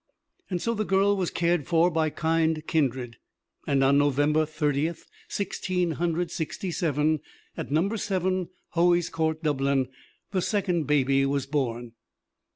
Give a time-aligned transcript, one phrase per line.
[0.57, 3.17] So the girl was cared for by kind kindred,
[3.67, 7.19] and on November Thirtieth, Sixteen Hundred Sixty seven,
[7.55, 9.89] at Number Seven, Hoey's Court, Dublin,
[10.31, 11.91] the second baby was born.